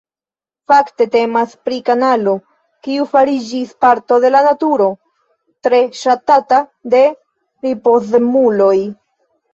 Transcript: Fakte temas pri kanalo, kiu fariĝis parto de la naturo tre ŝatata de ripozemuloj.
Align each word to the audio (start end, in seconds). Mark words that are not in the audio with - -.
Fakte 0.71 1.05
temas 1.15 1.51
pri 1.67 1.77
kanalo, 1.89 2.33
kiu 2.87 3.05
fariĝis 3.11 3.75
parto 3.85 4.17
de 4.25 4.31
la 4.37 4.41
naturo 4.47 4.87
tre 5.69 5.83
ŝatata 6.01 6.63
de 6.95 7.03
ripozemuloj. 7.69 8.77